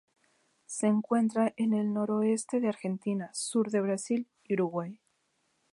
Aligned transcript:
Se 0.65 0.87
encuentra 0.87 1.53
en 1.57 1.75
el 1.75 1.93
noreste 1.93 2.59
de 2.59 2.69
Argentina, 2.69 3.29
sur 3.35 3.69
de 3.69 3.81
Brasil 3.81 4.27
y 4.45 4.55
Uruguay. 4.55 4.97